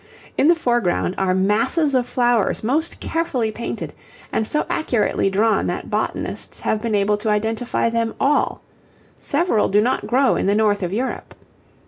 In 0.35 0.47
the 0.47 0.55
foreground 0.55 1.13
are 1.19 1.35
masses 1.35 1.93
of 1.93 2.07
flowers 2.09 2.63
most 2.63 2.99
carefully 2.99 3.51
painted, 3.51 3.93
and 4.31 4.47
so 4.47 4.65
accurately 4.67 5.29
drawn 5.29 5.67
that 5.67 5.91
botanists 5.91 6.61
have 6.61 6.81
been 6.81 6.95
able 6.95 7.17
to 7.17 7.29
identify 7.29 7.87
them 7.87 8.15
all; 8.19 8.61
several 9.15 9.69
do 9.69 9.79
not 9.79 10.07
grow 10.07 10.37
in 10.37 10.47
the 10.47 10.55
north 10.55 10.81
of 10.81 10.91
Europe. 10.91 11.35